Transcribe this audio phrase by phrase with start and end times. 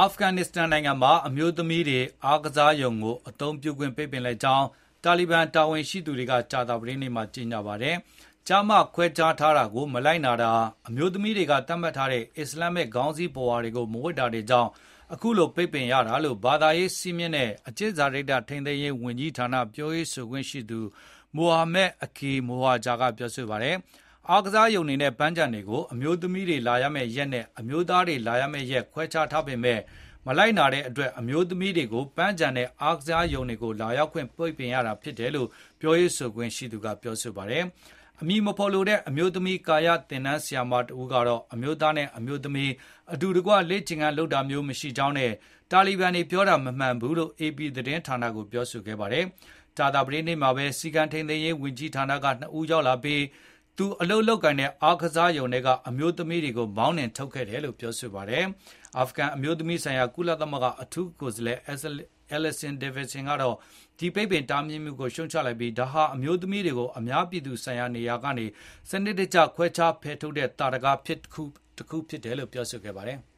[0.00, 4.66] အာဖဂန်နစ္စတန်နိုင်ငံမှာ အမျိုးသမီးတွေ အားကစားရုံကို အသုံးပြုခွင့် ပိတ်ပင်လိုက်ကြောင်း
[5.04, 7.96] တာလီဘန် တာဝန်ရှိသူတွေက ကြာသပတေးနေ့မှာ ကြေညာပါတယ်။
[8.46, 10.52] ကျား မ ခွဲခြားထားတာကို မလိုက်နာတာ၊
[10.88, 14.70] အမျိုးသမီးတွေက သတ်မှတ်ထားတဲ့ အစ္စလာမ်မစ်ခေါင်းစည်းပုဝါတွေကို မဝတ်တာတွေကြောင့်
[15.12, 20.80] အခုလို ပိတ်ပင်ရတာလို့ ဘာသာရေးစည်းမျဉ်းနဲ့ အကျင့်စာရိတ္တ ထိန်းသိမ်းရေး ဝန်ကြီးဌာန ပြောရေးဆိုခွင့်ရှိသူ
[21.36, 23.76] Mohammad Akif Mohajer ကပြောပါတယ်။
[24.30, 29.80] အားကစားရုံတွေနဲ့ ပန်းခြံတွေကို အမျိုးသမီးတွေလာရမယ့်ရက်နဲ့ အမျိုးသားတွေလာရမယ့်ရက် ခွဲခြားထားပေမဲ့
[30.26, 35.48] မလိုက်နာတဲ့အတွက် အမျိုးသမီးတွေကို ပန်းခြံနဲ့ အားကစားရုံတွေကို လာရောက်ခွင့် ပိတ်ပင်ရတာဖြစ်တယ်လို့
[35.80, 37.64] ပြောရေးဆိုခွင့်ရှိသူက ပြောပါတယ်။
[38.20, 42.72] အမည်မဖေါ်လိုတဲ့ အမျိုးသမီး ကာယသင်တန်းဆရာမတဦးကတော့ အမျိုးသားနဲ့ အမျိုးသမီး
[43.12, 45.32] အတူတကွ လေ့ကျင့်ခန်းလုပ်တာမျိုး မရှိကြောင်းနဲ့
[45.70, 49.24] တာလီဘန်တွေပြောတာ မမှန်ဘူးလို့ AP သတင်းဌာနကို ပြောဆိုခဲ့ပါတယ်။
[49.76, 53.22] ကြာသပတေးနေ့မှာပဲ စည်းကမ်းထိန်းသိမ်းရေး ဝန်ကြီးဌာနက ၂ ဦးရောက်လာပြီး
[53.78, 58.44] သူအလုပ်လုပ်ကိုင်တဲ့အားကစားရုံထဲကအမျိုးသမီးတွေကိုမောင်းနှင်ထုတ်ခဲ့တယ်လို့ပြောပါတယ်။
[58.98, 61.58] အာဖဂန်အမျိုးသမီးဆိုင်ရာကုလသမဂ္ဂအထူးကိုယ်စားလှယ်
[62.36, 63.56] Alison Davidian ကတော့
[63.98, 68.46] ဒီပိတ်ပင်တားမြစ်မှုကိုရှုတ်ချလိုက်ပြီးဒါဟာအမျိုးသမီးတွေကိုအများပြည်သူဆိုင်ရာနေရာကနေ
[68.90, 71.20] စနစ်တကျခွဲခြားဖယ်ထုတ်တဲ့သာဓကတ
[71.88, 73.20] ခုဖြစ်တယ်လို့ပြောဆိုခဲ့ပါတယ်။